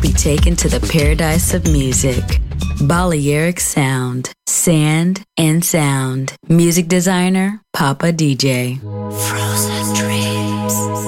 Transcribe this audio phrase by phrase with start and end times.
[0.00, 2.40] Be taken to the paradise of music.
[2.82, 6.34] Balearic Sound, Sand and Sound.
[6.48, 8.80] Music designer, Papa DJ.
[8.80, 11.07] Frozen dreams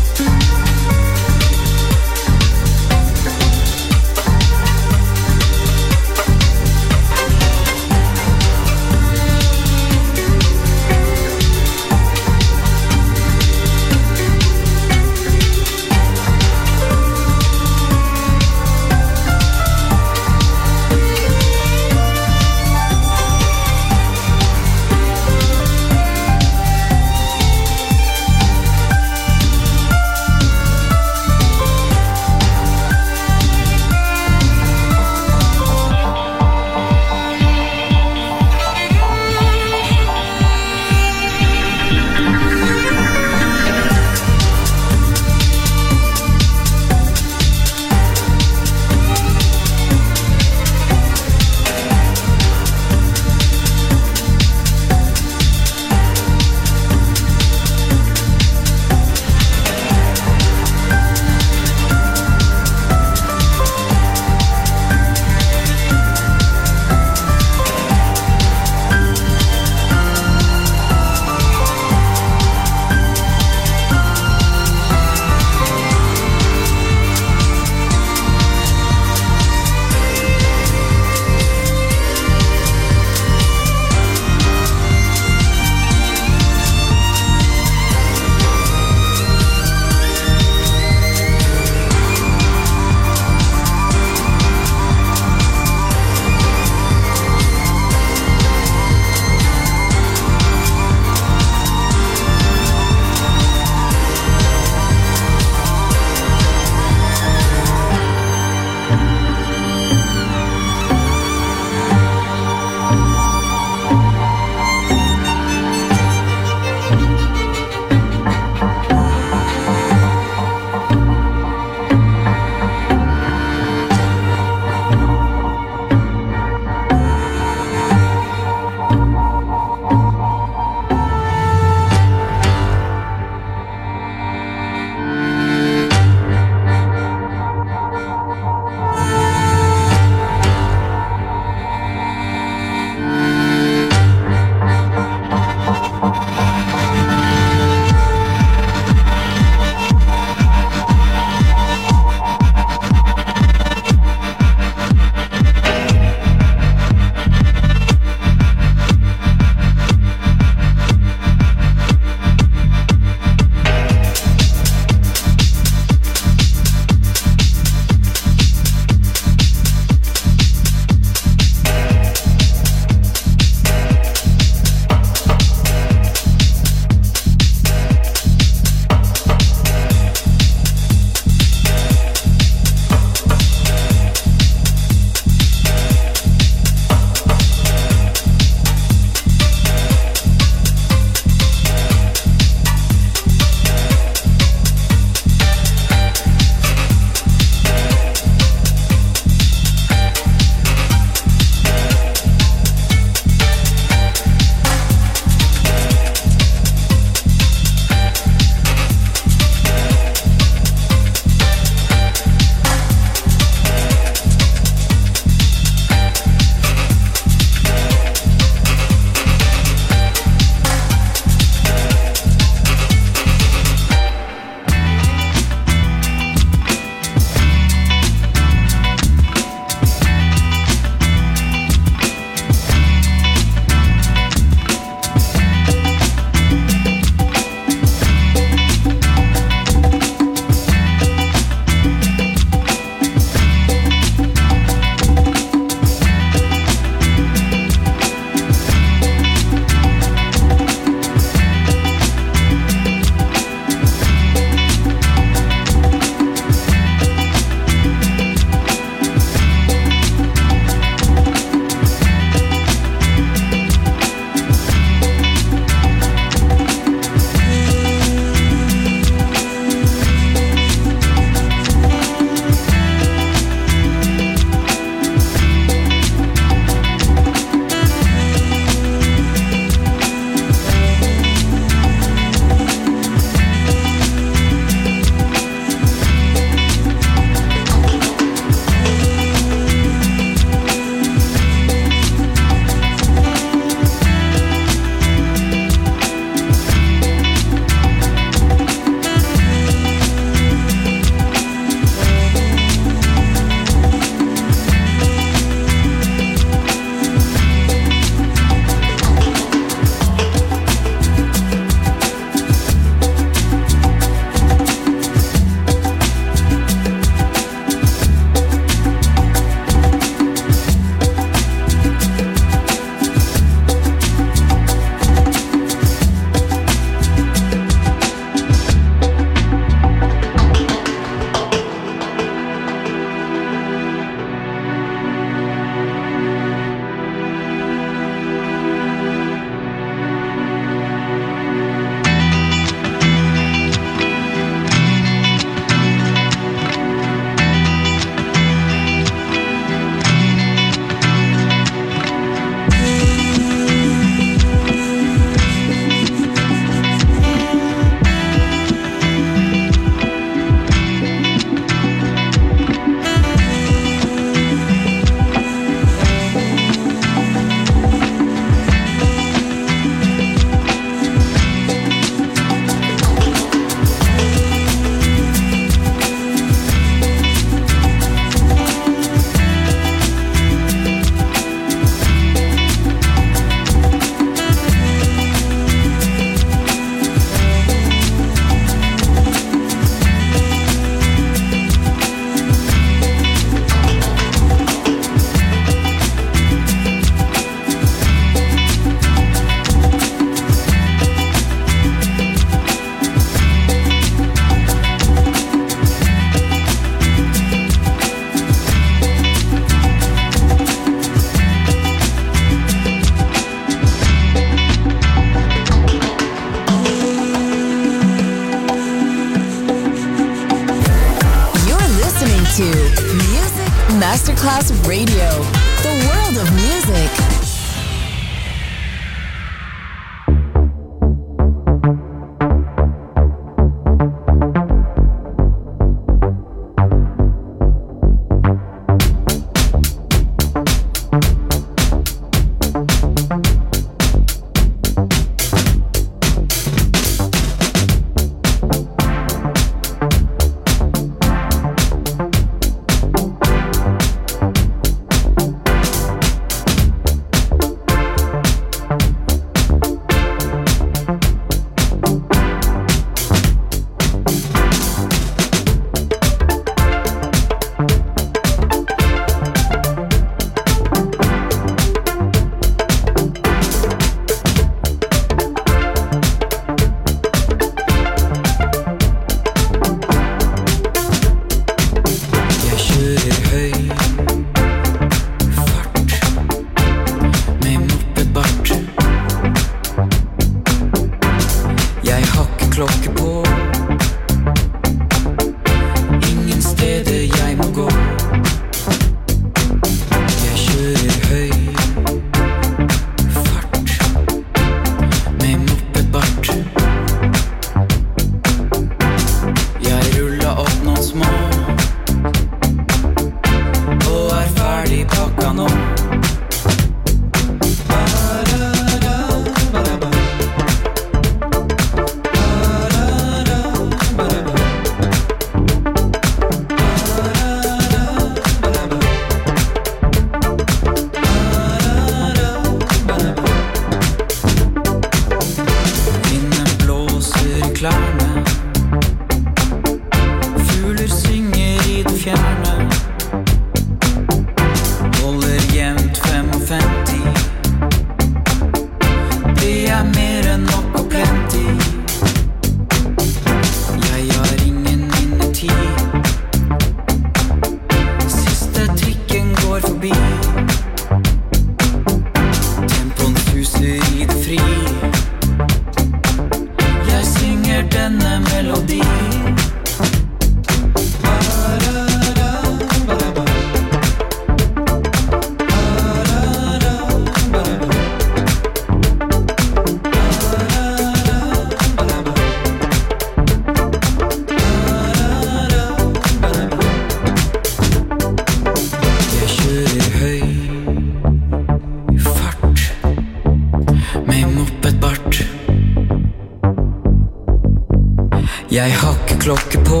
[598.72, 600.00] Jeg har klokke på.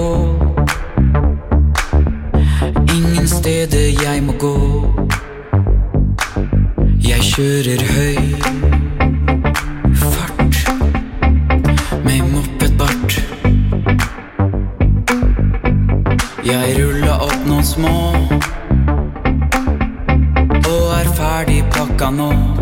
[2.96, 4.56] Ingen steder jeg må gå.
[7.08, 8.16] Jeg kjører høy
[10.00, 10.56] fart
[12.04, 13.20] med moppetbart.
[16.44, 17.94] Jeg ruller opp noen små
[20.64, 22.61] og er ferdig pakka nå.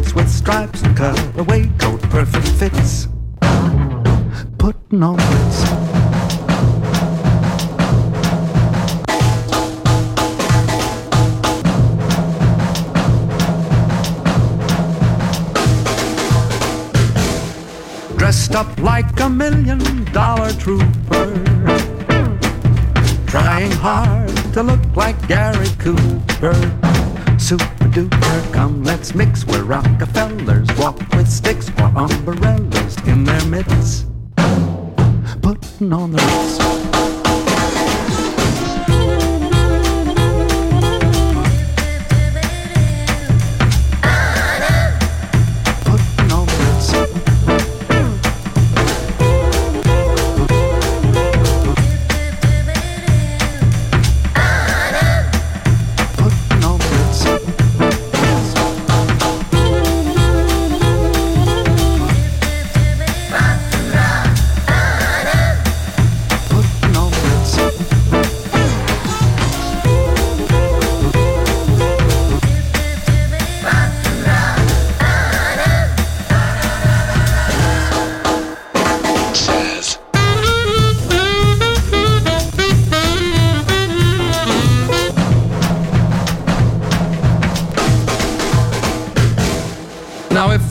[0.00, 3.08] pants with stripes and cutaway coat, perfect fits.
[4.58, 5.64] Putting on ritz.
[18.16, 21.26] dressed up like a million dollar trooper.
[23.26, 26.54] Trying hard to look like Gary Cooper.
[27.38, 34.06] Super duper, come let's mix where Rockefellers walk with sticks or umbrellas in their midst.
[35.42, 36.79] Putting on the Ritz.